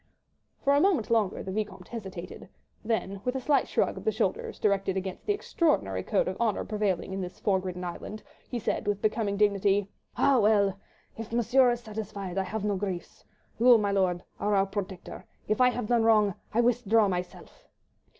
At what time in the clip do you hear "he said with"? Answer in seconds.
8.49-8.99